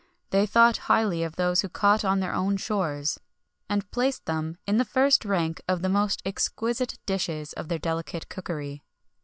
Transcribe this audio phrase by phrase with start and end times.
[0.31, 3.23] They thought highly of those caught on their own shores[XXI 57],
[3.69, 8.27] and placed them in the first rank of the most exquisite dishes of their delicate
[8.27, 8.81] cookery.